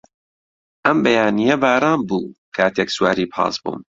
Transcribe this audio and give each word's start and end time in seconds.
ئەم 0.85 0.97
بەیانییە 1.05 1.55
باران 1.63 1.99
بوو 2.07 2.35
کاتێک 2.55 2.89
سواری 2.95 3.29
پاس 3.33 3.55
بووم. 3.63 3.81